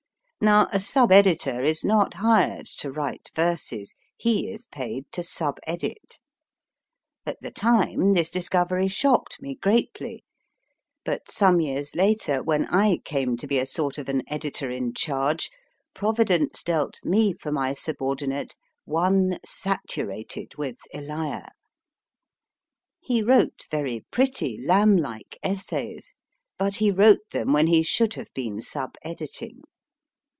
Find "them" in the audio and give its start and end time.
27.31-27.53